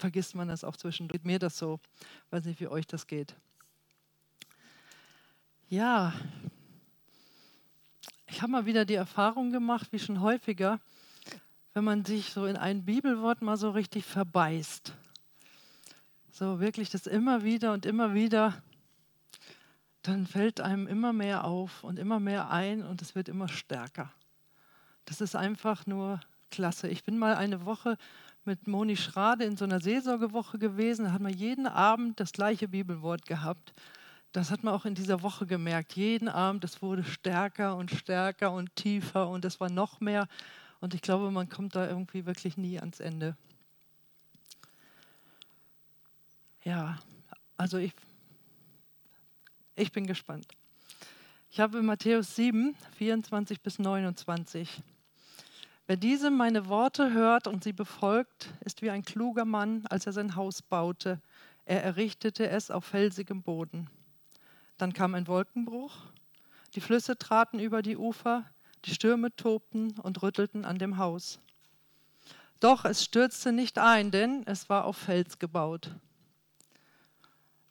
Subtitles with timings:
[0.00, 1.22] vergisst man das auch zwischendurch.
[1.22, 1.78] Mir das so.
[2.30, 3.36] Weiß nicht, wie euch das geht.
[5.68, 6.12] Ja,
[8.26, 10.80] ich habe mal wieder die Erfahrung gemacht, wie schon häufiger,
[11.74, 14.94] wenn man sich so in ein Bibelwort mal so richtig verbeißt.
[16.32, 18.60] So wirklich das immer wieder und immer wieder,
[20.02, 24.12] dann fällt einem immer mehr auf und immer mehr ein und es wird immer stärker.
[25.04, 26.20] Das ist einfach nur
[26.50, 26.88] klasse.
[26.88, 27.96] Ich bin mal eine Woche
[28.44, 31.04] mit Moni Schrade in so einer Seelsorgewoche gewesen.
[31.04, 33.74] Da hat man jeden Abend das gleiche Bibelwort gehabt
[34.32, 35.96] das hat man auch in dieser Woche gemerkt.
[35.96, 40.28] Jeden Abend, es wurde stärker und stärker und tiefer und es war noch mehr.
[40.80, 43.36] Und ich glaube, man kommt da irgendwie wirklich nie ans Ende.
[46.62, 46.98] Ja,
[47.56, 47.92] also ich,
[49.74, 50.46] ich bin gespannt.
[51.50, 54.82] Ich habe in Matthäus 7, 24 bis 29.
[55.90, 60.12] Wer diese meine Worte hört und sie befolgt, ist wie ein kluger Mann, als er
[60.12, 61.20] sein Haus baute.
[61.64, 63.90] Er errichtete es auf felsigem Boden.
[64.78, 65.96] Dann kam ein Wolkenbruch,
[66.76, 68.44] die Flüsse traten über die Ufer,
[68.84, 71.40] die Stürme tobten und rüttelten an dem Haus.
[72.60, 75.96] Doch es stürzte nicht ein, denn es war auf Fels gebaut.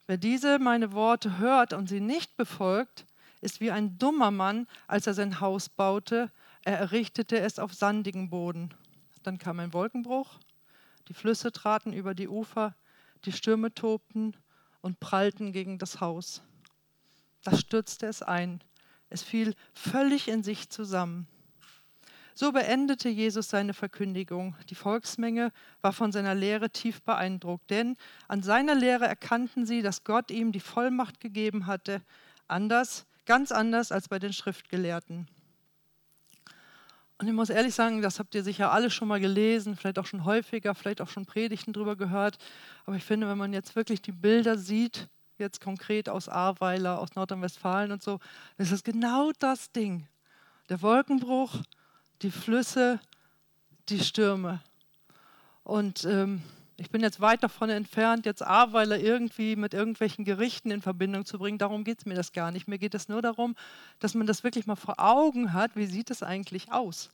[0.08, 3.06] Wer diese meine Worte hört und sie nicht befolgt,
[3.40, 6.30] ist wie ein dummer Mann, als er sein Haus baute.
[6.70, 8.70] Er errichtete es auf sandigem Boden.
[9.24, 10.38] Dann kam ein Wolkenbruch,
[11.08, 12.76] die Flüsse traten über die Ufer,
[13.26, 14.38] die Stürme tobten
[14.82, 16.44] und prallten gegen das Haus.
[17.44, 18.64] Da stürzte es ein.
[19.10, 21.28] Es fiel völlig in sich zusammen.
[22.36, 24.56] So beendete Jesus seine Verkündigung.
[24.70, 27.98] Die Volksmenge war von seiner Lehre tief beeindruckt, denn
[28.28, 32.04] an seiner Lehre erkannten sie, dass Gott ihm die Vollmacht gegeben hatte,
[32.48, 35.28] anders, ganz anders als bei den Schriftgelehrten.
[37.20, 40.06] Und ich muss ehrlich sagen, das habt ihr sicher alle schon mal gelesen, vielleicht auch
[40.06, 42.38] schon häufiger, vielleicht auch schon Predigten drüber gehört.
[42.86, 47.16] Aber ich finde, wenn man jetzt wirklich die Bilder sieht, jetzt konkret aus Ahrweiler, aus
[47.16, 48.20] Nordrhein-Westfalen und so.
[48.58, 50.08] Ist genau das Ding.
[50.70, 51.56] Der Wolkenbruch,
[52.22, 53.02] die Flüsse,
[53.90, 54.62] die Stürme.
[55.64, 56.42] Und ähm,
[56.80, 61.38] ich bin jetzt weit davon entfernt, jetzt Ahrweiler irgendwie mit irgendwelchen Gerichten in Verbindung zu
[61.38, 61.58] bringen.
[61.58, 62.68] Darum geht es mir das gar nicht.
[62.68, 63.56] Mir geht es nur darum,
[64.00, 67.10] dass man das wirklich mal vor Augen hat, wie sieht es eigentlich aus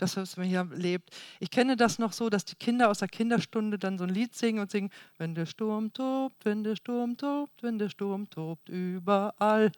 [0.00, 1.10] das, was man hier lebt.
[1.40, 4.34] Ich kenne das noch so, dass die Kinder aus der Kinderstunde dann so ein Lied
[4.34, 8.68] singen und singen, wenn der Sturm tobt, wenn der Sturm tobt, wenn der Sturm tobt,
[8.68, 9.72] überall.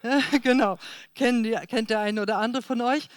[0.00, 0.22] Hey!
[0.42, 0.78] genau,
[1.14, 3.08] Kennen die, kennt der eine oder andere von euch.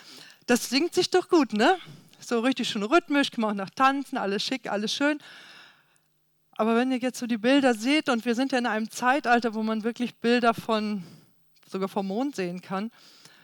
[0.45, 1.77] Das singt sich doch gut, ne?
[2.19, 5.19] So richtig schön rhythmisch, kann man auch nach tanzen, alles schick, alles schön.
[6.51, 9.53] Aber wenn ihr jetzt so die Bilder seht, und wir sind ja in einem Zeitalter,
[9.53, 11.03] wo man wirklich Bilder von,
[11.65, 12.91] sogar vom Mond sehen kann,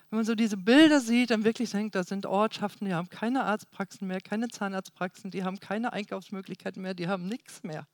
[0.09, 3.43] wenn man so diese Bilder sieht, dann wirklich denkt, da sind Ortschaften, die haben keine
[3.43, 7.87] Arztpraxen mehr, keine Zahnarztpraxen, die haben keine Einkaufsmöglichkeiten mehr, die haben nichts mehr.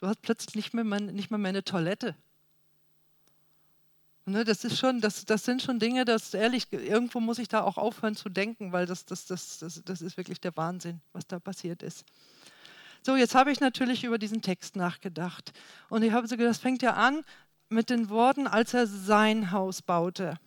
[0.00, 2.16] Du hast plötzlich nicht mehr, nicht mehr, eine Toilette.
[4.26, 7.62] Ne, das, ist schon, das, das sind schon Dinge, das ehrlich, irgendwo muss ich da
[7.62, 11.26] auch aufhören zu denken, weil das, das, das, das, das ist wirklich der Wahnsinn, was
[11.26, 12.06] da passiert ist.
[13.02, 15.52] So, jetzt habe ich natürlich über diesen Text nachgedacht.
[15.90, 17.22] Und ich habe so gedacht, das fängt ja an
[17.68, 20.38] mit den Worten, als er sein Haus baute.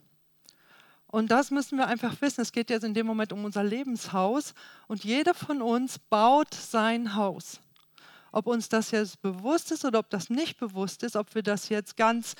[1.05, 2.41] Und das müssen wir einfach wissen.
[2.41, 4.55] Es geht jetzt in dem Moment um unser Lebenshaus
[4.87, 7.61] und jeder von uns baut sein Haus.
[8.31, 11.69] Ob uns das jetzt bewusst ist oder ob das nicht bewusst ist, ob wir das
[11.69, 12.35] jetzt ganz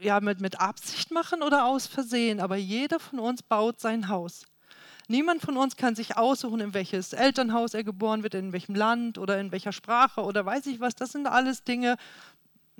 [0.00, 4.44] ja, mit, mit Absicht machen oder aus Versehen, aber jeder von uns baut sein Haus.
[5.08, 9.18] Niemand von uns kann sich aussuchen, in welches Elternhaus er geboren wird, in welchem Land
[9.18, 10.94] oder in welcher Sprache oder weiß ich was.
[10.94, 11.96] Das sind alles Dinge,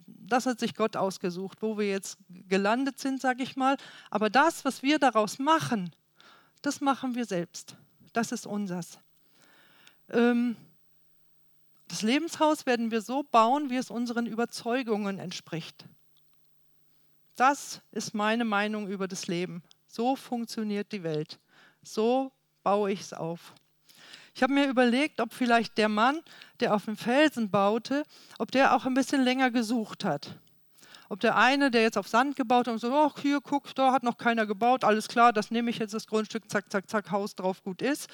[0.06, 3.76] das hat sich Gott ausgesucht, wo wir jetzt gelandet sind, sage ich mal.
[4.10, 5.90] Aber das, was wir daraus machen,
[6.62, 7.76] das machen wir selbst.
[8.12, 8.98] Das ist unseres.
[10.08, 10.56] Ähm,
[11.88, 15.84] das Lebenshaus werden wir so bauen, wie es unseren Überzeugungen entspricht.
[17.40, 19.62] Das ist meine Meinung über das Leben.
[19.86, 21.40] So funktioniert die Welt.
[21.82, 23.54] So baue ich es auf.
[24.34, 26.20] Ich habe mir überlegt, ob vielleicht der Mann,
[26.60, 28.02] der auf dem Felsen baute,
[28.38, 30.38] ob der auch ein bisschen länger gesucht hat.
[31.08, 33.90] Ob der eine, der jetzt auf Sand gebaut hat und so, ach hier, guck, da
[33.90, 37.10] hat noch keiner gebaut, alles klar, das nehme ich jetzt das Grundstück, zack, zack, zack,
[37.10, 38.10] Haus drauf, gut ist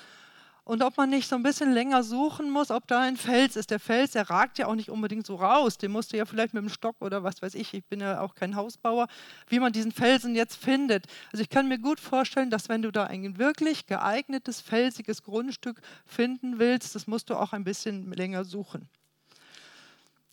[0.66, 3.70] und ob man nicht so ein bisschen länger suchen muss, ob da ein Fels ist.
[3.70, 5.78] Der Fels, der ragt ja auch nicht unbedingt so raus.
[5.78, 8.20] Den musst du ja vielleicht mit dem Stock oder was weiß ich, ich bin ja
[8.20, 9.06] auch kein Hausbauer,
[9.46, 11.06] wie man diesen Felsen jetzt findet.
[11.30, 15.80] Also ich kann mir gut vorstellen, dass wenn du da ein wirklich geeignetes, felsiges Grundstück
[16.04, 18.88] finden willst, das musst du auch ein bisschen länger suchen.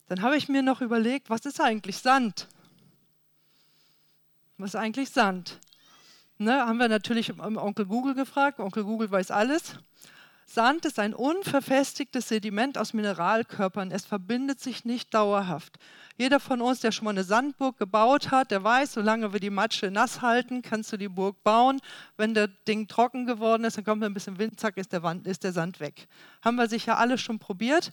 [0.08, 2.48] Dann habe ich mir noch überlegt, was ist eigentlich Sand?
[4.58, 5.60] Was ist eigentlich Sand?
[6.38, 8.58] Ne, haben wir natürlich Onkel Google gefragt.
[8.58, 9.76] Onkel Google weiß alles.
[10.46, 13.90] Sand ist ein unverfestigtes Sediment aus Mineralkörpern.
[13.90, 15.78] Es verbindet sich nicht dauerhaft.
[16.16, 19.50] Jeder von uns, der schon mal eine Sandburg gebaut hat, der weiß, solange wir die
[19.50, 21.80] Matsche nass halten, kannst du die Burg bauen.
[22.16, 25.26] Wenn der Ding trocken geworden ist, dann kommt ein bisschen Wind, zack, ist der, Wand,
[25.26, 26.06] ist der Sand weg.
[26.42, 27.90] Haben wir sicher alle schon probiert.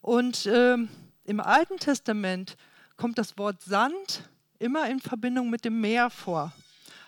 [0.00, 0.76] Und äh,
[1.24, 2.56] im Alten Testament
[2.96, 4.28] kommt das Wort Sand
[4.58, 6.52] immer in Verbindung mit dem Meer vor.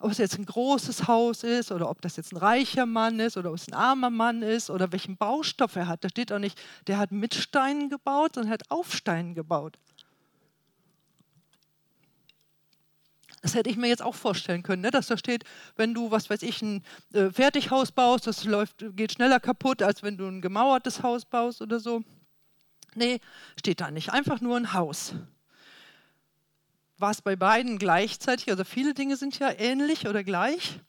[0.00, 3.36] ob es jetzt ein großes Haus ist oder ob das jetzt ein reicher Mann ist
[3.36, 6.04] oder ob es ein armer Mann ist oder welchen Baustoff er hat.
[6.04, 9.78] Da steht auch nicht, der hat mit Steinen gebaut, sondern hat auf Steinen gebaut.
[13.42, 14.90] Das hätte ich mir jetzt auch vorstellen können, ne?
[14.90, 15.44] dass da steht,
[15.76, 16.82] wenn du, was weiß ich, ein
[17.12, 21.62] äh, Fertighaus baust, das läuft, geht schneller kaputt, als wenn du ein gemauertes Haus baust
[21.62, 22.02] oder so.
[22.94, 23.20] Nee,
[23.56, 24.10] steht da nicht.
[24.10, 25.14] Einfach nur ein Haus
[26.98, 30.80] war es bei beiden gleichzeitig, also viele Dinge sind ja ähnlich oder gleich.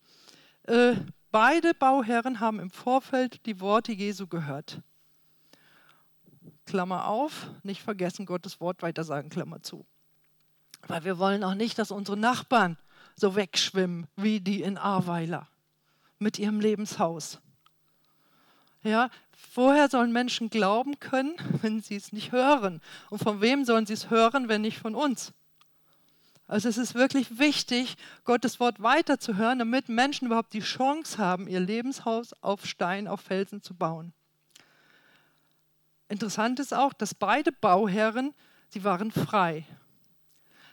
[0.64, 0.96] Äh,
[1.32, 4.82] beide Bauherren haben im Vorfeld die Worte Jesu gehört.
[6.66, 9.86] Klammer auf, nicht vergessen, Gottes Wort weitersagen, Klammer zu.
[10.88, 12.78] Weil wir wollen auch nicht, dass unsere Nachbarn
[13.16, 15.48] so wegschwimmen wie die in Ahrweiler
[16.20, 17.40] mit ihrem Lebenshaus.
[18.84, 22.82] Ja, vorher sollen Menschen glauben können, wenn sie es nicht hören.
[23.10, 25.34] Und von wem sollen sie es hören, wenn nicht von uns?
[26.48, 31.60] Also es ist wirklich wichtig, Gottes Wort weiterzuhören, damit Menschen überhaupt die Chance haben, ihr
[31.60, 34.14] Lebenshaus auf Stein, auf Felsen zu bauen.
[36.08, 38.34] Interessant ist auch, dass beide Bauherren,
[38.70, 39.66] sie waren frei.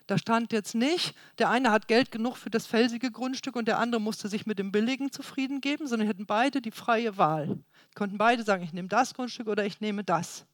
[0.06, 3.79] Da stand jetzt nicht, der eine hat Geld genug für das felsige Grundstück und der
[3.79, 7.59] andere musste sich mit dem billigen zufrieden geben, sondern hätten beide die freie Wahl.
[7.94, 10.47] Konnten beide sagen, ich nehme das Grundstück oder ich nehme das.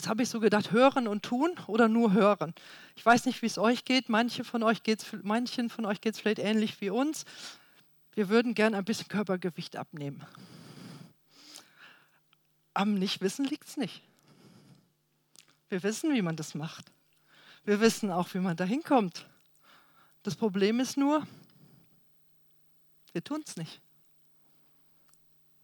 [0.00, 2.54] Jetzt habe ich so gedacht, hören und tun oder nur hören.
[2.96, 4.08] Ich weiß nicht, wie es euch geht.
[4.08, 7.26] Manche von euch geht's, manchen von euch geht es vielleicht ähnlich wie uns.
[8.14, 10.24] Wir würden gerne ein bisschen Körpergewicht abnehmen.
[12.72, 14.00] Am Nichtwissen liegt es nicht.
[15.68, 16.90] Wir wissen, wie man das macht.
[17.66, 19.26] Wir wissen auch, wie man da hinkommt.
[20.22, 21.26] Das Problem ist nur,
[23.12, 23.82] wir tun es nicht.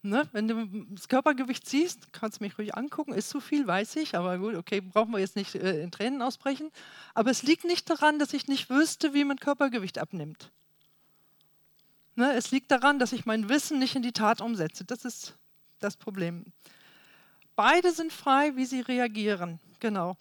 [0.09, 0.27] Ne?
[0.31, 4.15] Wenn du das Körpergewicht siehst, kannst du mich ruhig angucken, ist zu viel, weiß ich,
[4.15, 6.71] aber gut, okay, brauchen wir jetzt nicht äh, in Tränen ausbrechen.
[7.13, 10.51] Aber es liegt nicht daran, dass ich nicht wüsste, wie man Körpergewicht abnimmt.
[12.15, 12.33] Ne?
[12.33, 14.85] Es liegt daran, dass ich mein Wissen nicht in die Tat umsetze.
[14.85, 15.35] Das ist
[15.79, 16.45] das Problem.
[17.55, 19.59] Beide sind frei, wie sie reagieren.
[19.79, 20.15] Genau.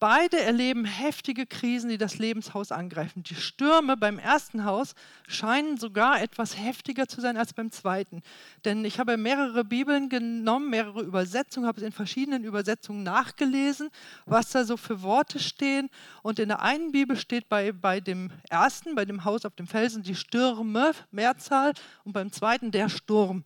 [0.00, 3.22] Beide erleben heftige Krisen, die das Lebenshaus angreifen.
[3.22, 4.94] Die Stürme beim ersten Haus
[5.28, 8.22] scheinen sogar etwas heftiger zu sein als beim zweiten.
[8.64, 13.90] Denn ich habe mehrere Bibeln genommen, mehrere Übersetzungen, habe es in verschiedenen Übersetzungen nachgelesen,
[14.24, 15.90] was da so für Worte stehen.
[16.22, 19.66] Und in der einen Bibel steht bei, bei dem ersten, bei dem Haus auf dem
[19.66, 23.44] Felsen, die Stürme, Mehrzahl, und beim zweiten der Sturm.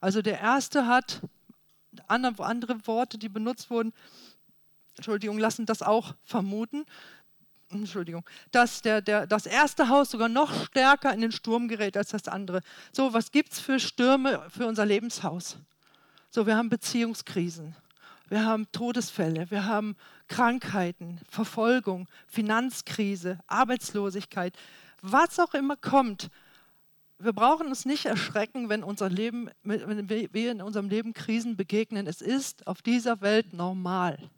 [0.00, 1.20] Also der erste hat
[2.08, 3.92] andere, andere Worte, die benutzt wurden
[5.00, 6.84] Entschuldigung, lassen das auch vermuten,
[7.70, 12.10] Entschuldigung, dass der, der, das erste Haus sogar noch stärker in den Sturm gerät als
[12.10, 12.60] das andere.
[12.92, 15.56] So, was gibt es für Stürme für unser Lebenshaus?
[16.30, 17.74] So, wir haben Beziehungskrisen,
[18.28, 19.96] wir haben Todesfälle, wir haben
[20.28, 24.54] Krankheiten, Verfolgung, Finanzkrise, Arbeitslosigkeit,
[25.00, 26.28] was auch immer kommt.
[27.18, 32.06] Wir brauchen uns nicht erschrecken, wenn, unser Leben, wenn wir in unserem Leben Krisen begegnen.
[32.06, 34.30] Es ist auf dieser Welt normal.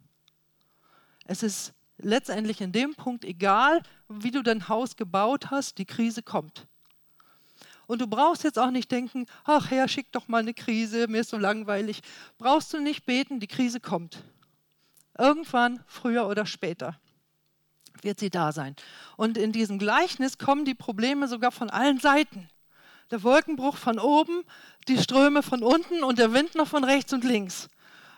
[1.25, 6.21] Es ist letztendlich in dem Punkt egal, wie du dein Haus gebaut hast, die Krise
[6.21, 6.67] kommt.
[7.85, 11.21] Und du brauchst jetzt auch nicht denken, ach Herr, schick doch mal eine Krise, mir
[11.21, 12.01] ist so langweilig.
[12.37, 14.23] Brauchst du nicht beten, die Krise kommt.
[15.17, 16.97] Irgendwann, früher oder später,
[18.01, 18.75] wird sie da sein.
[19.17, 22.49] Und in diesem Gleichnis kommen die Probleme sogar von allen Seiten.
[23.11, 24.43] Der Wolkenbruch von oben,
[24.87, 27.67] die Ströme von unten und der Wind noch von rechts und links.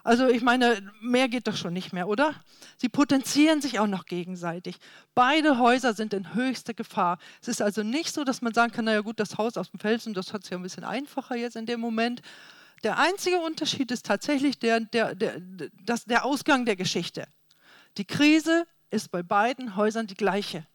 [0.05, 2.35] Also ich meine, mehr geht doch schon nicht mehr, oder?
[2.77, 4.77] Sie potenzieren sich auch noch gegenseitig.
[5.15, 7.17] Beide Häuser sind in höchster Gefahr.
[7.41, 9.79] Es ist also nicht so, dass man sagen kann, naja gut, das Haus aus dem
[9.79, 12.21] Felsen, das hat es ja ein bisschen einfacher jetzt in dem Moment.
[12.83, 15.41] Der einzige Unterschied ist tatsächlich der, der, der,
[15.83, 17.27] das, der Ausgang der Geschichte.
[17.97, 20.67] Die Krise ist bei beiden Häusern die gleiche.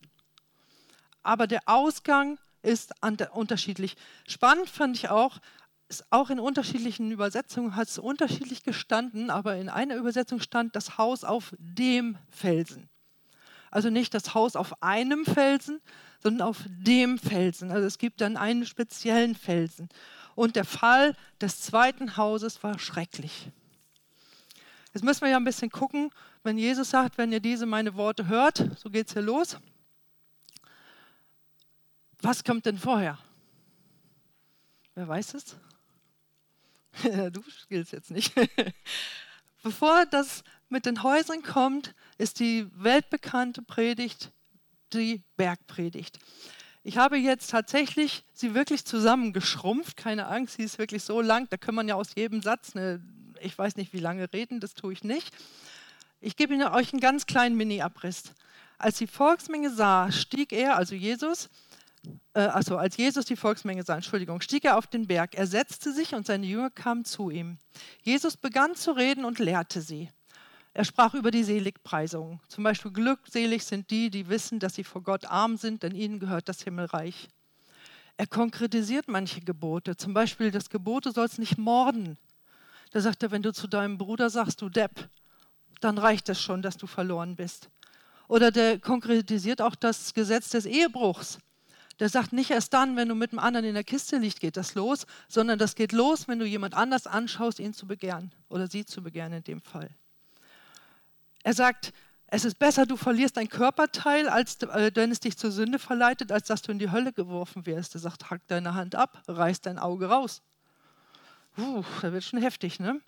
[1.23, 2.93] Aber der Ausgang ist
[3.33, 3.97] unterschiedlich.
[4.27, 5.39] Spannend fand ich auch,
[5.91, 10.99] ist auch in unterschiedlichen Übersetzungen hat es unterschiedlich gestanden, aber in einer Übersetzung stand das
[10.99, 12.89] Haus auf dem Felsen.
[13.73, 15.81] Also nicht das Haus auf einem Felsen,
[16.23, 17.73] sondern auf dem Felsen.
[17.73, 19.89] Also es gibt dann einen speziellen Felsen.
[20.37, 23.51] Und der Fall des zweiten Hauses war schrecklich.
[24.95, 26.11] Jetzt müssen wir ja ein bisschen gucken,
[26.45, 29.59] wenn Jesus sagt, wenn ihr diese meine Worte hört, so geht es hier los.
[32.23, 33.19] Was kommt denn vorher?
[34.95, 35.57] Wer weiß es?
[37.33, 38.33] du skillst jetzt nicht.
[39.63, 44.33] Bevor das mit den Häusern kommt, ist die weltbekannte Predigt
[44.93, 46.19] die Bergpredigt.
[46.83, 49.97] Ich habe jetzt tatsächlich sie wirklich zusammengeschrumpft.
[49.97, 51.47] Keine Angst, sie ist wirklich so lang.
[51.51, 53.03] Da kann man ja aus jedem Satz, eine,
[53.41, 55.35] ich weiß nicht wie lange reden, das tue ich nicht.
[56.21, 58.35] Ich gebe Ihnen euch einen ganz kleinen Mini-Abriss.
[58.79, 61.51] Als die Volksmenge sah, stieg er, also Jesus,
[62.35, 65.35] äh, also als Jesus die Volksmenge sah, Entschuldigung, stieg er auf den Berg.
[65.35, 67.59] Er setzte sich und seine Jünger kamen zu ihm.
[68.03, 70.11] Jesus begann zu reden und lehrte sie.
[70.73, 72.41] Er sprach über die Seligpreisung.
[72.49, 76.21] Zum Beispiel glückselig sind die, die wissen, dass sie vor Gott arm sind, denn ihnen
[76.21, 77.29] gehört das Himmelreich.
[78.17, 79.97] Er konkretisiert manche Gebote.
[79.97, 82.19] Zum Beispiel das Gebot, du sollst nicht morden.
[82.93, 85.09] Da sagt er, wenn du zu deinem Bruder sagst, du Depp,
[85.81, 87.71] dann reicht es schon, dass du verloren bist.
[88.29, 91.39] Oder der konkretisiert auch das Gesetz des Ehebruchs.
[92.01, 94.57] Der sagt nicht erst dann, wenn du mit dem anderen in der Kiste liegt, geht
[94.57, 98.67] das los, sondern das geht los, wenn du jemand anders anschaust, ihn zu begehren oder
[98.67, 99.91] sie zu begehren in dem Fall.
[101.43, 101.93] Er sagt,
[102.27, 106.33] es ist besser, du verlierst ein Körperteil, als äh, wenn es dich zur Sünde verleitet,
[106.33, 107.95] als dass du in die Hölle geworfen wirst.
[107.95, 110.43] Er sagt, hack deine Hand ab, reiß dein Auge raus.
[111.55, 113.01] Puh, da wird schon heftig, ne?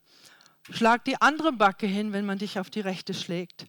[0.71, 3.67] Schlag die andere Backe hin, wenn man dich auf die rechte schlägt.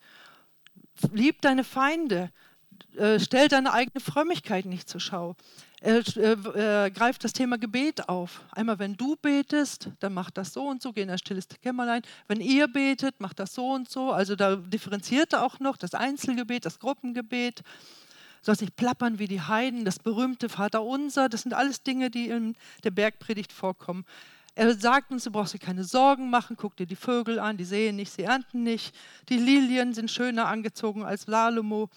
[1.12, 2.32] Lieb deine Feinde.
[2.98, 5.36] Äh, stell deine eigene Frömmigkeit nicht zur Schau.
[5.82, 8.42] Er äh, greift das Thema Gebet auf.
[8.52, 12.04] Einmal, wenn du betest, dann macht das so und so, geh in ein stilles Kämmerlein.
[12.28, 14.12] Wenn ihr betet, macht das so und so.
[14.12, 17.64] Also da differenziert er auch noch das Einzelgebet, das Gruppengebet.
[18.42, 21.28] Sollst nicht plappern wie die Heiden, das berühmte Vaterunser.
[21.28, 24.06] Das sind alles Dinge, die in der Bergpredigt vorkommen.
[24.56, 27.66] Er sagt uns, du brauchst dir keine Sorgen machen, guck dir die Vögel an, die
[27.66, 28.96] sehen nicht, sie ernten nicht.
[29.30, 31.90] Die Lilien sind schöner angezogen als Lalomo.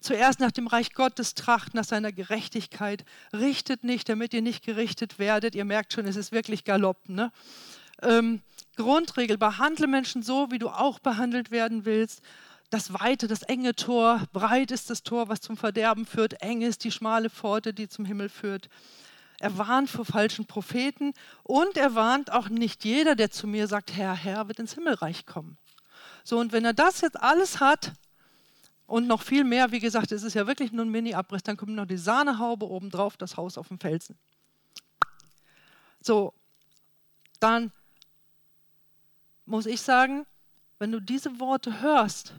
[0.00, 3.04] Zuerst nach dem Reich Gottes tracht, nach seiner Gerechtigkeit.
[3.32, 5.54] Richtet nicht, damit ihr nicht gerichtet werdet.
[5.54, 7.08] Ihr merkt schon, es ist wirklich Galopp.
[7.08, 7.30] Ne?
[8.02, 8.40] Ähm,
[8.76, 12.22] Grundregel, behandle Menschen so, wie du auch behandelt werden willst.
[12.70, 16.84] Das weite, das enge Tor, breit ist das Tor, was zum Verderben führt, eng ist
[16.84, 18.68] die schmale Pforte, die zum Himmel führt.
[19.40, 23.96] Er warnt vor falschen Propheten und er warnt auch nicht jeder, der zu mir sagt,
[23.96, 25.58] Herr, Herr, wird ins Himmelreich kommen.
[26.24, 27.92] So, und wenn er das jetzt alles hat
[28.90, 31.72] und noch viel mehr, wie gesagt, es ist ja wirklich nur ein Mini-Abriss, dann kommt
[31.72, 34.18] noch die Sahnehaube obendrauf, das Haus auf dem Felsen.
[36.00, 36.34] So,
[37.38, 37.70] dann
[39.46, 40.26] muss ich sagen,
[40.80, 42.34] wenn du diese Worte hörst,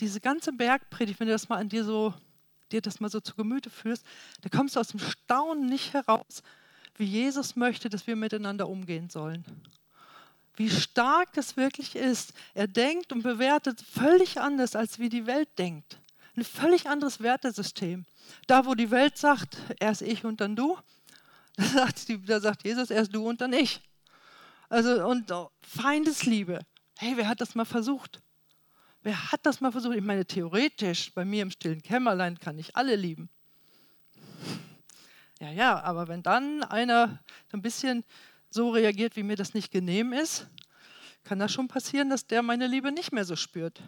[0.00, 2.14] diese ganze Bergpredigt, wenn du das mal an dir so
[2.70, 4.06] dir das mal so zu Gemüte führst,
[4.40, 6.42] da kommst du aus dem Staunen nicht heraus,
[6.96, 9.44] wie Jesus möchte, dass wir miteinander umgehen sollen.
[10.56, 12.34] Wie stark das wirklich ist.
[12.54, 15.98] Er denkt und bewertet völlig anders, als wie die Welt denkt.
[16.36, 18.04] Ein völlig anderes Wertesystem.
[18.46, 20.78] Da, wo die Welt sagt, erst ich und dann du,
[21.56, 23.80] da sagt, da sagt Jesus, erst du und dann ich.
[24.68, 26.60] Also, und Feindesliebe.
[26.96, 28.22] Hey, wer hat das mal versucht?
[29.02, 29.96] Wer hat das mal versucht?
[29.96, 33.28] Ich meine, theoretisch, bei mir im stillen Kämmerlein kann ich alle lieben.
[35.40, 37.18] Ja, ja, aber wenn dann einer
[37.52, 38.04] ein bisschen
[38.54, 40.46] so reagiert, wie mir das nicht genehm ist,
[41.24, 43.80] kann das schon passieren, dass der meine Liebe nicht mehr so spürt.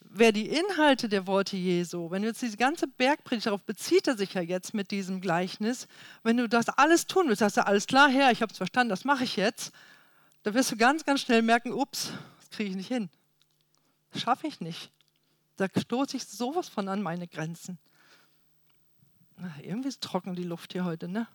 [0.00, 4.16] Wer die Inhalte der Worte Jesu, wenn du jetzt diese ganze Bergpredigt, darauf bezieht er
[4.16, 5.86] sich ja jetzt mit diesem Gleichnis,
[6.24, 8.90] wenn du das alles tun willst, sagst du, alles klar, Herr, ich habe es verstanden,
[8.90, 9.72] das mache ich jetzt,
[10.42, 13.08] da wirst du ganz, ganz schnell merken, ups, das kriege ich nicht hin.
[14.12, 14.90] Das schaffe ich nicht.
[15.56, 17.78] Da stoße ich sowas von an meine Grenzen.
[19.36, 21.28] Na, irgendwie ist trocken die Luft hier heute, ne?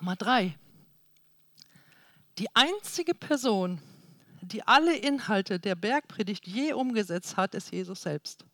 [0.00, 0.56] Nummer drei.
[2.38, 3.82] Die einzige Person,
[4.40, 8.46] die alle Inhalte der Bergpredigt je umgesetzt hat, ist Jesus selbst.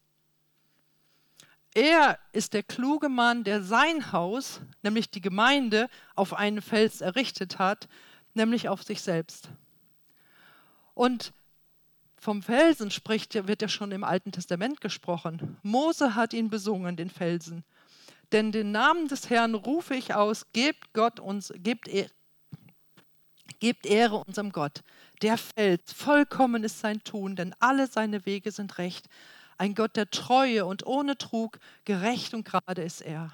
[1.73, 7.61] Er ist der kluge Mann, der sein Haus, nämlich die Gemeinde, auf einen Fels errichtet
[7.61, 7.87] hat,
[8.35, 9.51] nämlich auf sich selbst.
[10.95, 11.33] Und
[12.17, 15.59] vom Felsen spricht, wird ja schon im Alten Testament gesprochen.
[15.63, 17.63] Mose hat ihn besungen, den Felsen.
[18.33, 22.09] Denn den Namen des Herrn rufe ich aus, gebt Gott uns, gebt, e
[23.61, 24.83] gebt Ehre unserem Gott.
[25.23, 29.07] Der Fels, vollkommen ist sein Tun, denn alle seine Wege sind recht.
[29.59, 33.33] Ein Gott der Treue und ohne Trug, gerecht und gerade ist er.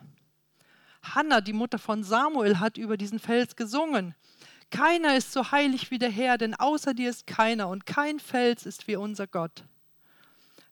[1.02, 4.14] Hannah, die Mutter von Samuel, hat über diesen Fels gesungen.
[4.70, 8.64] Keiner ist so heilig wie der Herr, denn außer dir ist keiner und kein Fels
[8.64, 9.64] ist wie unser Gott.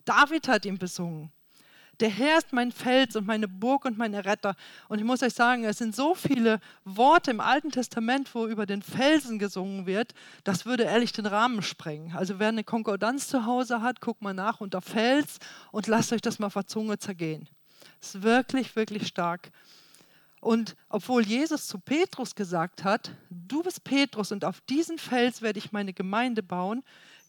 [0.04, 1.32] David hat ihn besungen.
[2.00, 4.56] Der Herr ist mein Fels und meine Burg und mein Retter.
[4.88, 8.64] Und ich muss euch sagen, es sind so viele Worte im Alten Testament, wo über
[8.64, 12.16] den Felsen gesungen wird, das würde ehrlich den Rahmen sprengen.
[12.16, 15.38] Also wer eine Konkordanz zu Hause hat, guckt mal nach unter Fels
[15.72, 17.48] und lasst euch das mal vor Zunge zergehen.
[18.00, 19.50] Das ist wirklich, wirklich stark.
[20.40, 25.58] Und obwohl Jesus zu Petrus gesagt hat, du bist Petrus und auf diesen Fels werde
[25.58, 26.82] ich meine Gemeinde bauen,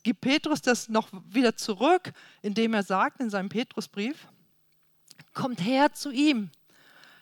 [0.04, 4.28] gibt Petrus das noch wieder zurück, indem er sagt in seinem Petrusbrief,
[5.34, 6.50] kommt her zu ihm.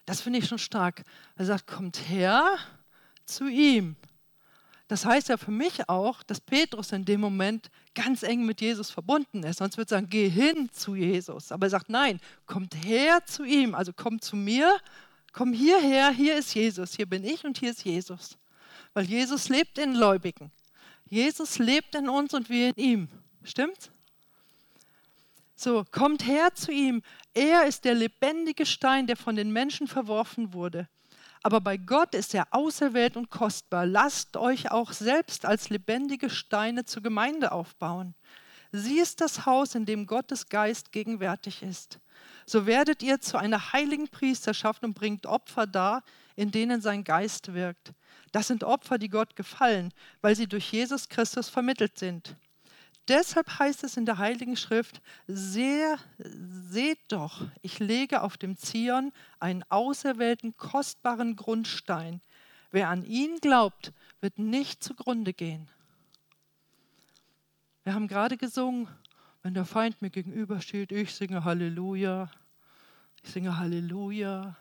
[0.05, 1.03] Das finde ich schon stark.
[1.35, 2.57] Er sagt, kommt her
[3.25, 3.95] zu ihm.
[4.87, 8.89] Das heißt ja für mich auch, dass Petrus in dem Moment ganz eng mit Jesus
[8.89, 9.59] verbunden ist.
[9.59, 11.51] Sonst würde er sagen, geh hin zu Jesus.
[11.51, 13.75] Aber er sagt, nein, kommt her zu ihm.
[13.75, 14.79] Also kommt zu mir,
[15.31, 18.35] komm hierher, hier ist Jesus, hier bin ich und hier ist Jesus.
[18.95, 20.51] Weil Jesus lebt in Gläubigen.
[21.05, 23.09] Jesus lebt in uns und wir in ihm.
[23.43, 23.91] Stimmt's?
[25.61, 27.01] So, kommt her zu ihm.
[27.33, 30.87] Er ist der lebendige Stein, der von den Menschen verworfen wurde.
[31.43, 33.85] Aber bei Gott ist er auserwählt und kostbar.
[33.85, 38.15] Lasst euch auch selbst als lebendige Steine zur Gemeinde aufbauen.
[38.71, 41.99] Sie ist das Haus, in dem Gottes Geist gegenwärtig ist.
[42.45, 46.05] So werdet ihr zu einer heiligen Priesterschaft und bringt Opfer dar,
[46.37, 47.91] in denen sein Geist wirkt.
[48.31, 52.37] Das sind Opfer, die Gott gefallen, weil sie durch Jesus Christus vermittelt sind.
[53.09, 59.11] Deshalb heißt es in der Heiligen Schrift, sehr, seht doch, ich lege auf dem Zion
[59.39, 62.21] einen auserwählten, kostbaren Grundstein.
[62.69, 65.67] Wer an ihn glaubt, wird nicht zugrunde gehen.
[67.83, 68.87] Wir haben gerade gesungen,
[69.41, 72.29] wenn der Feind mir gegenübersteht, ich singe Halleluja,
[73.23, 74.55] ich singe Halleluja.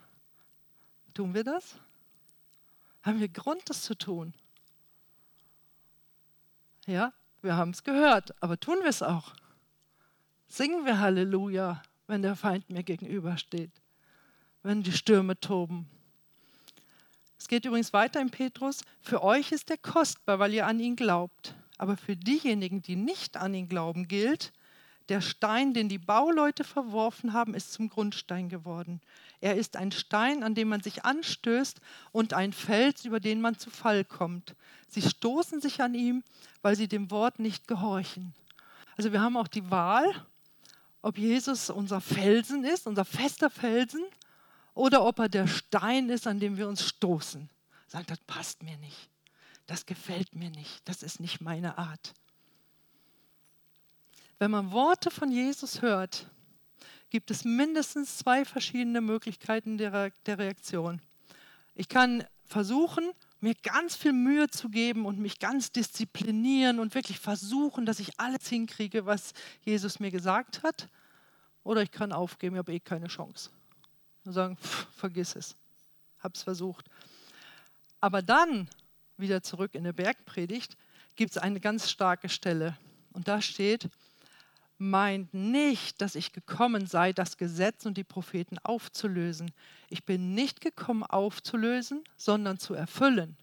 [1.13, 1.79] Tun wir das?
[3.03, 4.33] Haben wir Grund, das zu tun?
[6.87, 9.35] Ja, wir haben es gehört, aber tun wir es auch?
[10.49, 13.71] Singen wir Halleluja, wenn der Feind mir gegenübersteht,
[14.63, 15.89] wenn die Stürme toben.
[17.39, 20.97] Es geht übrigens weiter in Petrus, für euch ist er kostbar, weil ihr an ihn
[20.97, 21.55] glaubt.
[21.77, 24.53] Aber für diejenigen, die nicht an ihn glauben, gilt,
[25.09, 29.01] der Stein, den die Bauleute verworfen haben, ist zum Grundstein geworden.
[29.41, 31.81] Er ist ein Stein, an dem man sich anstößt
[32.13, 34.55] und ein Fels, über den man zu Fall kommt.
[34.89, 36.25] Sie stoßen sich an ihm,
[36.63, 38.35] weil sie dem Wort nicht gehorchen.
[38.97, 40.27] Also wir haben auch die Wahl,
[41.03, 44.05] ob Jesus unser Felsen ist, unser fester Felsen,
[44.75, 47.51] oder ob er der Stein ist, an dem wir uns stoßen.
[47.89, 49.09] Sagt, das passt mir nicht,
[49.67, 52.15] das gefällt mir nicht, das ist nicht meine Art.
[54.39, 56.27] Wenn man Worte von Jesus hört,
[57.11, 61.01] gibt es mindestens zwei verschiedene Möglichkeiten der, Reaktion.
[61.75, 67.19] Ich kann versuchen, mir ganz viel Mühe zu geben und mich ganz disziplinieren und wirklich
[67.19, 70.89] versuchen, dass ich alles hinkriege, was Jesus mir gesagt hat.
[71.65, 73.51] Oder ich kann aufgeben, ich habe eh keine Chance.
[74.25, 75.57] Und sagen, pff, vergiss es,
[76.21, 76.89] hab's versucht.
[78.01, 78.69] Aber dann,
[79.17, 80.77] wieder zurück in der Bergpredigt,
[81.17, 82.77] gibt es eine ganz starke Stelle.
[83.13, 83.89] Und da steht,
[84.79, 89.51] meint nicht, dass ich gekommen sei, das Gesetz und die Propheten aufzulösen.
[89.91, 93.37] Ich bin nicht gekommen aufzulösen, sondern zu erfüllen.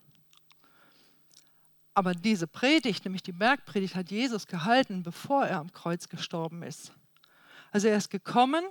[1.94, 6.92] Aber diese Predigt, nämlich die Bergpredigt, hat Jesus gehalten, bevor er am Kreuz gestorben ist.
[7.72, 8.64] Also er ist gekommen,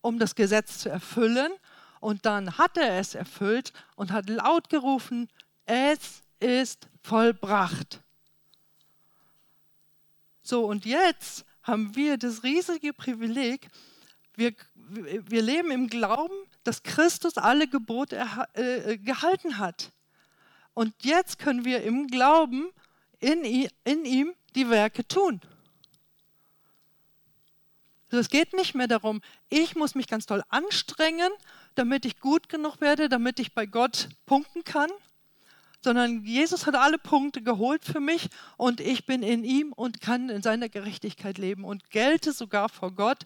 [0.00, 1.52] um das Gesetz zu erfüllen
[2.00, 5.28] und dann hat er es erfüllt und hat laut gerufen,
[5.64, 8.02] es ist vollbracht.
[10.42, 13.68] So, und jetzt haben wir das riesige Privileg,
[14.36, 18.24] wir, wir leben im Glauben, dass Christus alle Gebote
[18.54, 19.92] äh, gehalten hat.
[20.74, 22.70] Und jetzt können wir im Glauben
[23.18, 25.40] in, in ihm die Werke tun.
[28.10, 31.32] Also es geht nicht mehr darum, ich muss mich ganz toll anstrengen,
[31.74, 34.90] damit ich gut genug werde, damit ich bei Gott punkten kann,
[35.86, 40.30] sondern Jesus hat alle Punkte geholt für mich und ich bin in ihm und kann
[40.30, 43.24] in seiner Gerechtigkeit leben und gelte sogar vor Gott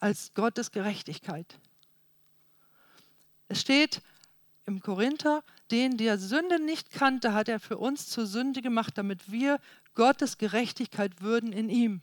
[0.00, 1.58] als Gottes Gerechtigkeit.
[3.48, 4.02] Es steht
[4.66, 9.32] im Korinther, den der Sünde nicht kannte, hat er für uns zur Sünde gemacht, damit
[9.32, 9.58] wir
[9.94, 12.02] Gottes Gerechtigkeit würden in ihm.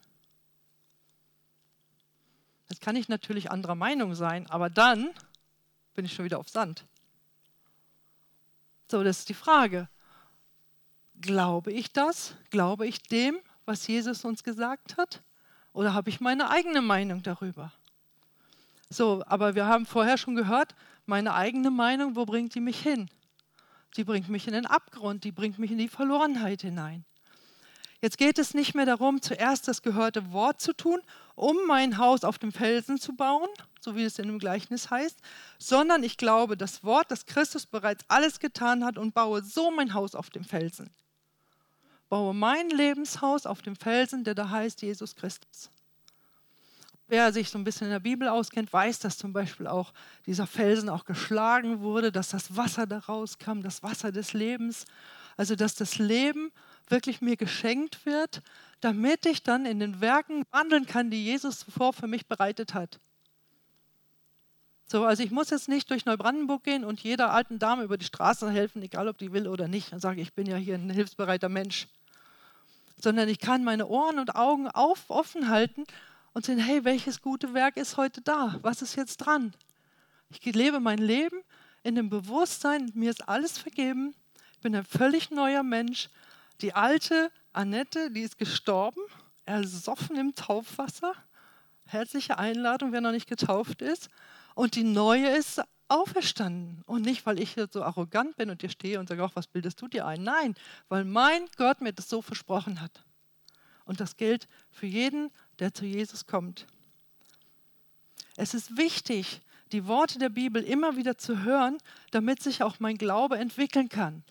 [2.69, 5.11] Jetzt kann ich natürlich anderer Meinung sein, aber dann
[5.93, 6.85] bin ich schon wieder auf Sand.
[8.89, 9.87] So, das ist die Frage.
[11.21, 12.35] Glaube ich das?
[12.49, 15.21] Glaube ich dem, was Jesus uns gesagt hat?
[15.71, 17.71] Oder habe ich meine eigene Meinung darüber?
[18.89, 23.09] So, aber wir haben vorher schon gehört, meine eigene Meinung, wo bringt die mich hin?
[23.95, 27.05] Die bringt mich in den Abgrund, die bringt mich in die Verlorenheit hinein.
[28.01, 30.99] Jetzt geht es nicht mehr darum, zuerst das gehörte Wort zu tun,
[31.35, 35.19] um mein Haus auf dem Felsen zu bauen, so wie es in dem Gleichnis heißt,
[35.59, 39.93] sondern ich glaube das Wort, dass Christus bereits alles getan hat und baue so mein
[39.93, 40.89] Haus auf dem Felsen.
[42.11, 45.69] Baue mein Lebenshaus auf dem Felsen, der da heißt Jesus Christus.
[47.07, 49.93] Wer sich so ein bisschen in der Bibel auskennt, weiß, dass zum Beispiel auch
[50.25, 54.83] dieser Felsen auch geschlagen wurde, dass das Wasser daraus kam, das Wasser des Lebens.
[55.37, 56.51] Also dass das Leben
[56.89, 58.41] wirklich mir geschenkt wird,
[58.81, 62.99] damit ich dann in den Werken wandeln kann, die Jesus zuvor für mich bereitet hat.
[64.85, 68.03] So, also ich muss jetzt nicht durch Neubrandenburg gehen und jeder alten Dame über die
[68.03, 70.89] Straße helfen, egal ob die will oder nicht, und sage, ich bin ja hier ein
[70.89, 71.87] hilfsbereiter Mensch.
[73.01, 75.85] Sondern ich kann meine Ohren und Augen auf, offen halten
[76.33, 78.59] und sehen, hey, welches gute Werk ist heute da?
[78.61, 79.53] Was ist jetzt dran?
[80.29, 81.41] Ich lebe mein Leben
[81.83, 84.13] in dem Bewusstsein, mir ist alles vergeben,
[84.53, 86.09] ich bin ein völlig neuer Mensch
[86.61, 89.01] die alte Annette, die ist gestorben,
[89.45, 91.13] ersoffen im Taufwasser.
[91.85, 94.09] Herzliche Einladung, wer noch nicht getauft ist.
[94.53, 96.83] Und die neue ist auferstanden.
[96.85, 99.81] Und nicht, weil ich so arrogant bin und hier stehe und sage, ach, was bildest
[99.81, 100.23] du dir ein?
[100.23, 100.55] Nein,
[100.89, 103.03] weil mein Gott mir das so versprochen hat.
[103.85, 106.67] Und das gilt für jeden, der zu Jesus kommt.
[108.37, 111.77] Es ist wichtig, die Worte der Bibel immer wieder zu hören,
[112.11, 114.23] damit sich auch mein Glaube entwickeln kann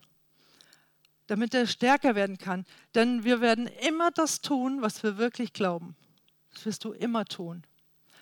[1.30, 2.66] damit er stärker werden kann.
[2.96, 5.94] Denn wir werden immer das tun, was wir wirklich glauben.
[6.52, 7.62] Das wirst du immer tun.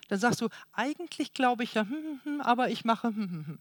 [0.08, 3.08] Dann sagst du, eigentlich glaube ich ja, hm, hm, hm, aber ich mache.
[3.08, 3.58] Hm, hm, hm.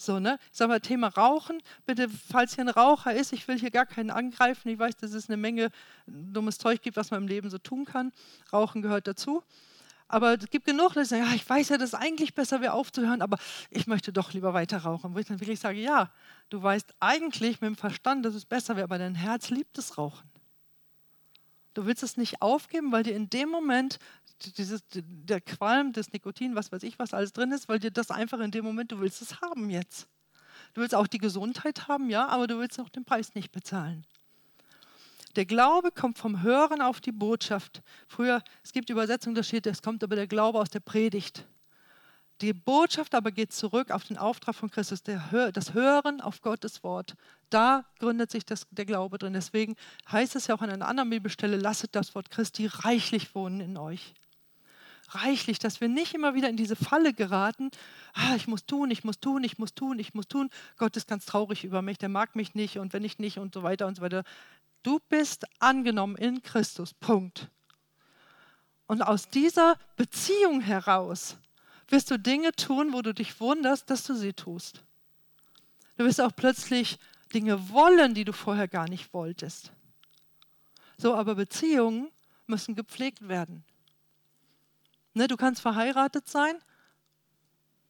[0.00, 0.38] So, ne?
[0.52, 1.60] Ich sag mal, Thema Rauchen.
[1.84, 4.68] Bitte, falls hier ein Raucher ist, ich will hier gar keinen angreifen.
[4.68, 5.70] Ich weiß, dass es eine Menge
[6.06, 8.12] dummes Zeug gibt, was man im Leben so tun kann.
[8.52, 9.42] Rauchen gehört dazu.
[10.06, 12.60] Aber es gibt genug Leute, die sagen, ja, ich weiß ja, dass es eigentlich besser
[12.60, 13.38] wäre aufzuhören, aber
[13.70, 15.14] ich möchte doch lieber weiter rauchen.
[15.14, 16.10] Wo ich dann wirklich sage, ja,
[16.48, 19.98] du weißt eigentlich mit dem Verstand, dass es besser wäre, aber dein Herz liebt das
[19.98, 20.27] Rauchen.
[21.78, 24.00] Du willst es nicht aufgeben, weil dir in dem Moment
[24.56, 28.10] dieses, der Qualm, das Nikotin, was weiß ich, was alles drin ist, weil dir das
[28.10, 30.08] einfach in dem Moment, du willst es haben jetzt.
[30.74, 34.04] Du willst auch die Gesundheit haben, ja, aber du willst auch den Preis nicht bezahlen.
[35.36, 37.80] Der Glaube kommt vom Hören auf die Botschaft.
[38.08, 41.46] Früher, es gibt Übersetzungen, da steht, es kommt aber der Glaube aus der Predigt.
[42.40, 46.84] Die Botschaft aber geht zurück auf den Auftrag von Christus, der, das Hören auf Gottes
[46.84, 47.14] Wort.
[47.50, 49.32] Da gründet sich das, der Glaube drin.
[49.32, 49.74] Deswegen
[50.10, 53.76] heißt es ja auch an einer anderen Bibelstelle, lasset das Wort Christi reichlich wohnen in
[53.76, 54.14] euch.
[55.10, 57.70] Reichlich, dass wir nicht immer wieder in diese Falle geraten,
[58.12, 60.50] ah, ich muss tun, ich muss tun, ich muss tun, ich muss tun.
[60.76, 63.54] Gott ist ganz traurig über mich, der mag mich nicht und wenn ich nicht und
[63.54, 64.22] so weiter und so weiter.
[64.82, 66.94] Du bist angenommen in Christus.
[66.94, 67.48] Punkt.
[68.86, 71.36] Und aus dieser Beziehung heraus
[71.88, 74.82] wirst du Dinge tun, wo du dich wunderst, dass du sie tust.
[75.96, 76.98] Du wirst auch plötzlich
[77.34, 79.72] Dinge wollen, die du vorher gar nicht wolltest.
[80.96, 82.10] So, aber Beziehungen
[82.46, 83.64] müssen gepflegt werden.
[85.14, 86.56] Ne, du kannst verheiratet sein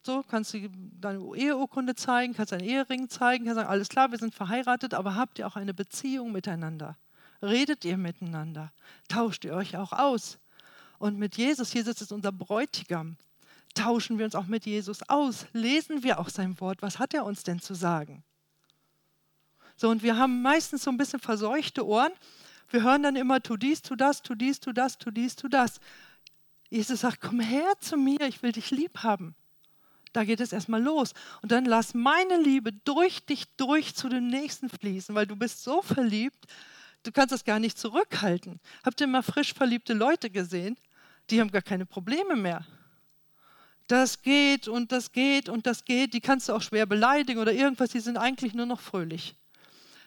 [0.08, 4.16] so, kannst du deine Eheurkunde zeigen, kannst deinen Ehering zeigen, kannst sagen, alles klar, wir
[4.18, 6.96] sind verheiratet, aber habt ihr auch eine Beziehung miteinander?
[7.42, 8.72] Redet ihr miteinander?
[9.08, 10.38] Tauscht ihr euch auch aus?
[10.98, 13.18] Und mit Jesus, Jesus ist unser Bräutigam,
[13.78, 15.46] tauschen wir uns auch mit Jesus aus?
[15.52, 16.82] Lesen wir auch sein Wort?
[16.82, 18.24] Was hat er uns denn zu sagen?
[19.76, 22.12] So, und wir haben meistens so ein bisschen verseuchte Ohren.
[22.70, 25.48] Wir hören dann immer, tu dies, tu das, tu dies, tu das, tu dies, tu
[25.48, 25.78] das.
[26.68, 29.34] Jesus sagt, komm her zu mir, ich will dich lieb haben.
[30.12, 31.12] Da geht es erstmal los.
[31.42, 35.62] Und dann lass meine Liebe durch dich durch zu dem Nächsten fließen, weil du bist
[35.62, 36.46] so verliebt,
[37.04, 38.60] du kannst das gar nicht zurückhalten.
[38.84, 40.76] Habt ihr mal frisch verliebte Leute gesehen?
[41.30, 42.66] Die haben gar keine Probleme mehr.
[43.88, 46.14] Das geht und das geht und das geht.
[46.14, 47.90] Die kannst du auch schwer beleidigen oder irgendwas.
[47.90, 49.34] Die sind eigentlich nur noch fröhlich.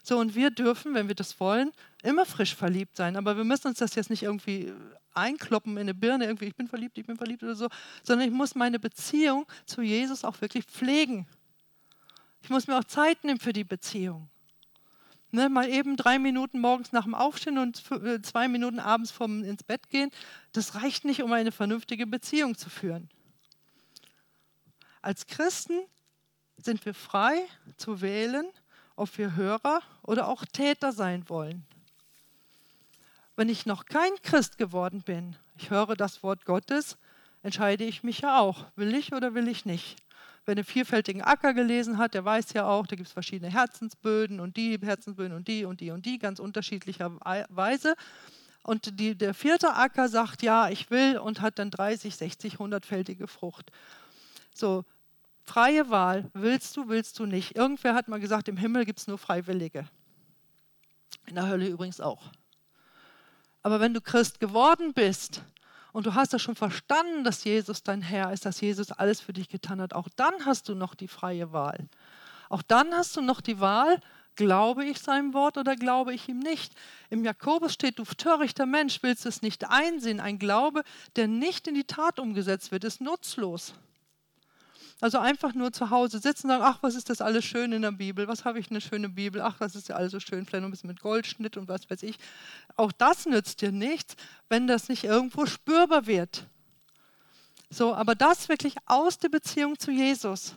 [0.03, 1.71] So, und wir dürfen, wenn wir das wollen,
[2.03, 3.15] immer frisch verliebt sein.
[3.15, 4.71] Aber wir müssen uns das jetzt nicht irgendwie
[5.13, 7.67] einkloppen in eine Birne, irgendwie, ich bin verliebt, ich bin verliebt oder so,
[8.03, 11.27] sondern ich muss meine Beziehung zu Jesus auch wirklich pflegen.
[12.41, 14.29] Ich muss mir auch Zeit nehmen für die Beziehung.
[15.33, 19.43] Ne, mal eben drei Minuten morgens nach dem Aufstehen und äh, zwei Minuten abends vom
[19.43, 20.11] ins Bett gehen,
[20.51, 23.09] das reicht nicht, um eine vernünftige Beziehung zu führen.
[25.01, 25.79] Als Christen
[26.57, 27.45] sind wir frei
[27.77, 28.45] zu wählen,
[28.95, 31.65] ob wir Hörer oder auch Täter sein wollen.
[33.35, 36.97] Wenn ich noch kein Christ geworden bin, ich höre das Wort Gottes,
[37.41, 39.95] entscheide ich mich ja auch, will ich oder will ich nicht.
[40.45, 44.39] Wer den vielfältigen Acker gelesen hat, der weiß ja auch, da gibt es verschiedene Herzensböden
[44.39, 47.95] und die Herzensböden und die und die und die, ganz unterschiedlicherweise.
[48.63, 53.27] Und die, der vierte Acker sagt, ja, ich will und hat dann 30, 60, 100-fältige
[53.27, 53.71] Frucht.
[54.53, 54.85] So,
[55.43, 57.55] freie Wahl, willst du, willst du nicht.
[57.55, 59.87] Irgendwer hat mal gesagt, im Himmel gibt es nur Freiwillige.
[61.27, 62.31] In der Hölle übrigens auch.
[63.63, 65.43] Aber wenn du Christ geworden bist,
[65.93, 69.33] und du hast ja schon verstanden, dass Jesus dein Herr ist, dass Jesus alles für
[69.33, 71.89] dich getan hat, auch dann hast du noch die freie Wahl.
[72.49, 73.99] Auch dann hast du noch die Wahl,
[74.35, 76.73] glaube ich seinem Wort oder glaube ich ihm nicht.
[77.09, 80.19] Im Jakobus steht, du törichter Mensch, willst es nicht einsehen.
[80.19, 80.83] Ein Glaube,
[81.15, 83.73] der nicht in die Tat umgesetzt wird, ist nutzlos.
[85.01, 87.81] Also einfach nur zu Hause sitzen und sagen, ach, was ist das alles schön in
[87.81, 88.27] der Bibel?
[88.27, 89.41] Was habe ich eine schöne Bibel?
[89.41, 91.89] Ach, das ist ja alles so schön, vielleicht noch ein bisschen mit Goldschnitt und was
[91.89, 92.17] weiß ich.
[92.77, 94.15] Auch das nützt dir nichts,
[94.47, 96.45] wenn das nicht irgendwo spürbar wird.
[97.71, 100.55] So, aber das wirklich aus der Beziehung zu Jesus.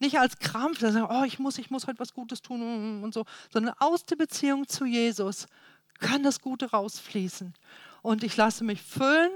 [0.00, 3.14] Nicht als Krampf, dass sagen, oh, ich muss, ich muss heute was Gutes tun und
[3.14, 5.46] so, sondern aus der Beziehung zu Jesus
[6.00, 7.54] kann das Gute rausfließen.
[8.02, 9.30] Und ich lasse mich füllen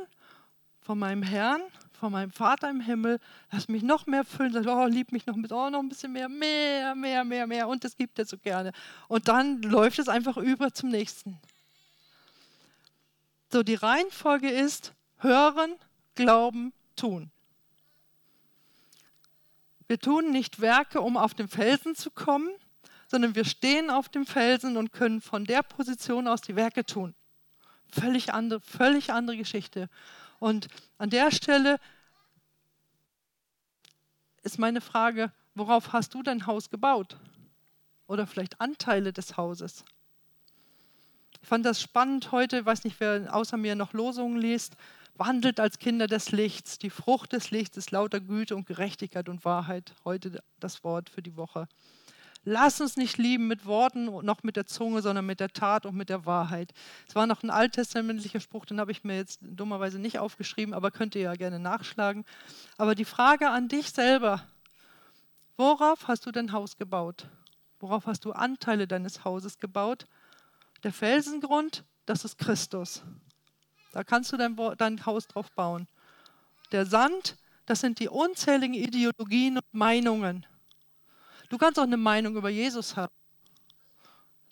[0.80, 1.60] von meinem Herrn
[1.98, 3.18] von meinem Vater im Himmel,
[3.50, 6.28] lass mich noch mehr füllen, sag, oh, lieb mich noch oh, noch ein bisschen mehr,
[6.28, 8.72] mehr, mehr, mehr, mehr und das gibt er so gerne.
[9.08, 11.38] Und dann läuft es einfach über zum nächsten.
[13.52, 15.74] So, die Reihenfolge ist hören,
[16.14, 17.30] glauben, tun.
[19.86, 22.50] Wir tun nicht Werke, um auf den Felsen zu kommen,
[23.06, 27.14] sondern wir stehen auf dem Felsen und können von der Position aus die Werke tun.
[27.90, 29.88] Völlig andere, völlig andere Geschichte.
[30.38, 31.78] Und an der Stelle
[34.42, 37.16] ist meine Frage, worauf hast du dein Haus gebaut?
[38.06, 39.84] Oder vielleicht Anteile des Hauses?
[41.40, 44.76] Ich fand das spannend heute, ich weiß nicht, wer außer mir noch Losungen liest,
[45.14, 46.78] wandelt als Kinder des Lichts.
[46.78, 49.94] Die Frucht des Lichts ist lauter Güte und Gerechtigkeit und Wahrheit.
[50.04, 51.68] Heute das Wort für die Woche.
[52.50, 55.94] Lass uns nicht lieben mit Worten noch mit der Zunge, sondern mit der Tat und
[55.94, 56.72] mit der Wahrheit.
[57.06, 60.90] Es war noch ein alttestamentlicher Spruch, den habe ich mir jetzt dummerweise nicht aufgeschrieben, aber
[60.90, 62.24] könnt ihr ja gerne nachschlagen.
[62.78, 64.46] Aber die Frage an dich selber,
[65.58, 67.26] worauf hast du dein Haus gebaut?
[67.80, 70.06] Worauf hast du Anteile deines Hauses gebaut?
[70.84, 73.02] Der Felsengrund, das ist Christus.
[73.92, 75.86] Da kannst du dein, dein Haus drauf bauen.
[76.72, 80.46] Der Sand, das sind die unzähligen Ideologien und Meinungen.
[81.48, 83.12] Du kannst auch eine Meinung über Jesus haben.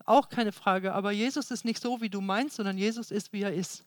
[0.04, 0.94] Auch keine Frage.
[0.94, 3.84] Aber Jesus ist nicht so, wie du meinst, sondern Jesus ist, wie er ist.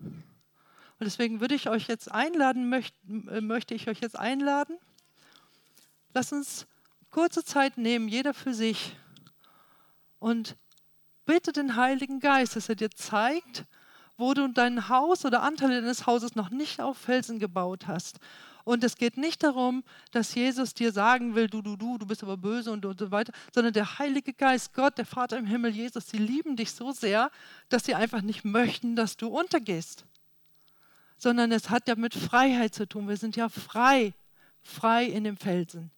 [0.00, 2.96] Und deswegen würde ich euch jetzt einladen, möchte,
[3.30, 4.78] äh, möchte ich euch jetzt einladen.
[6.14, 6.66] Lass uns
[7.10, 8.96] kurze Zeit nehmen, jeder für sich.
[10.20, 10.56] Und
[11.26, 13.64] bitte den Heiligen Geist, dass er dir zeigt,
[14.16, 18.20] wo du dein Haus oder Anteile deines Hauses noch nicht auf Felsen gebaut hast
[18.64, 22.22] und es geht nicht darum, dass Jesus dir sagen will, du, du, du, du bist
[22.22, 25.70] aber böse und, und so weiter, sondern der Heilige Geist, Gott, der Vater im Himmel,
[25.72, 27.30] Jesus, sie lieben dich so sehr,
[27.68, 30.04] dass sie einfach nicht möchten, dass du untergehst.
[31.18, 33.08] Sondern es hat ja mit Freiheit zu tun.
[33.08, 34.14] Wir sind ja frei,
[34.62, 35.90] frei in dem Felsen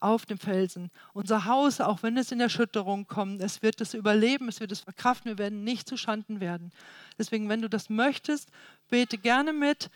[0.00, 0.90] auf dem Felsen.
[1.12, 4.80] Unser Haus, auch wenn es in Erschütterung kommt, es wird es überleben, es wird es
[4.80, 6.72] verkraften, wir werden nicht zu Schanden werden.
[7.18, 8.50] Deswegen, wenn du das möchtest,
[8.88, 9.90] bete gerne mit.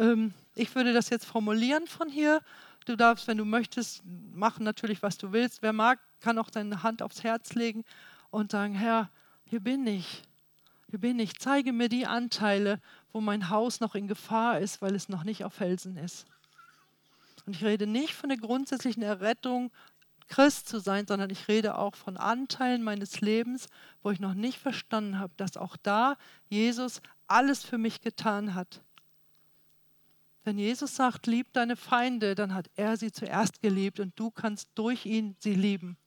[0.00, 2.40] Ähm, ich würde das jetzt formulieren von hier.
[2.86, 4.02] Du darfst, wenn du möchtest,
[4.34, 5.62] machen natürlich, was du willst.
[5.62, 7.84] Wer mag, kann auch seine Hand aufs Herz legen
[8.30, 9.10] und sagen, Herr,
[9.44, 10.22] hier bin ich.
[10.88, 11.38] Hier bin ich.
[11.38, 12.80] Zeige mir die Anteile,
[13.12, 16.26] wo mein Haus noch in Gefahr ist, weil es noch nicht auf Felsen ist.
[17.44, 19.70] Und ich rede nicht von der grundsätzlichen Errettung,
[20.28, 23.66] Christ zu sein, sondern ich rede auch von Anteilen meines Lebens,
[24.02, 26.16] wo ich noch nicht verstanden habe, dass auch da
[26.48, 28.80] Jesus alles für mich getan hat.
[30.44, 34.68] Wenn Jesus sagt, lieb deine Feinde, dann hat er sie zuerst geliebt und du kannst
[34.74, 35.98] durch ihn sie lieben.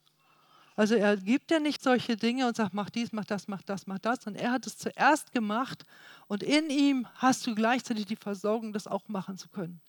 [0.76, 3.86] Also er gibt dir nicht solche Dinge und sagt, mach dies, mach das, mach das,
[3.86, 5.84] mach das, sondern er hat es zuerst gemacht
[6.28, 9.82] und in ihm hast du gleichzeitig die Versorgung, das auch machen zu können.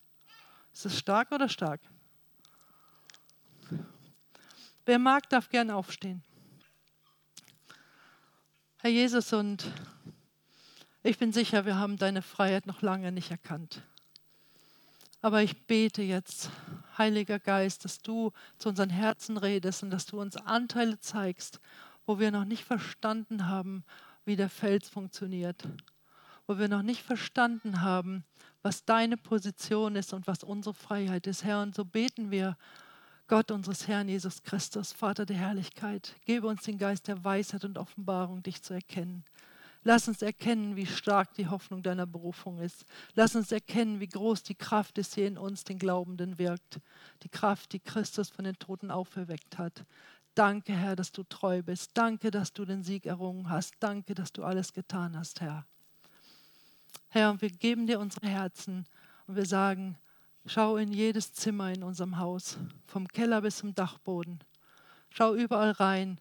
[0.75, 1.81] Ist das stark oder stark?
[4.85, 6.23] Wer mag, darf gern aufstehen.
[8.79, 9.65] Herr Jesus, und
[11.03, 13.83] ich bin sicher, wir haben deine Freiheit noch lange nicht erkannt.
[15.25, 16.51] Aber ich bete jetzt,
[16.99, 21.61] Heiliger Geist, dass du zu unseren Herzen redest und dass du uns Anteile zeigst,
[22.05, 23.85] wo wir noch nicht verstanden haben,
[24.27, 25.67] wie der Fels funktioniert,
[26.47, 28.27] wo wir noch nicht verstanden haben,
[28.61, 31.43] was deine Position ist und was unsere Freiheit ist.
[31.43, 32.59] Herr, und so beten wir,
[33.27, 37.79] Gott unseres Herrn Jesus Christus, Vater der Herrlichkeit, gebe uns den Geist der Weisheit und
[37.79, 39.25] Offenbarung, dich zu erkennen.
[39.87, 42.87] Lass uns erkennen, wie stark die Hoffnung deiner Berufung ist.
[43.15, 46.81] Lass uns erkennen, wie groß die Kraft ist, die in uns, den Glaubenden, wirkt.
[47.23, 49.85] Die Kraft, die Christus von den Toten auferweckt hat.
[50.35, 51.91] Danke, Herr, dass du treu bist.
[51.95, 53.75] Danke, dass du den Sieg errungen hast.
[53.79, 55.67] Danke, dass du alles getan hast, Herr.
[57.09, 58.87] Herr, wir geben dir unsere Herzen
[59.27, 59.99] und wir sagen,
[60.47, 64.41] schau in jedes Zimmer in unserem Haus, vom Keller bis zum Dachboden.
[65.11, 66.19] Schau überall rein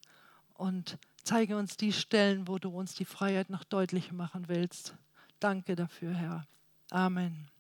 [0.54, 4.96] und zeige uns die Stellen, wo du uns die Freiheit noch deutlicher machen willst.
[5.40, 6.48] Danke dafür, Herr.
[6.92, 7.53] Amen.